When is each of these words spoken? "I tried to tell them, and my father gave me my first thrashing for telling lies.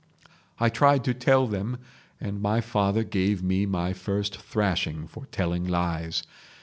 "I 0.59 0.69
tried 0.69 1.03
to 1.03 1.13
tell 1.13 1.45
them, 1.45 1.77
and 2.19 2.41
my 2.41 2.59
father 2.59 3.03
gave 3.03 3.43
me 3.43 3.67
my 3.67 3.93
first 3.93 4.35
thrashing 4.35 5.05
for 5.05 5.27
telling 5.27 5.63
lies. 5.67 6.23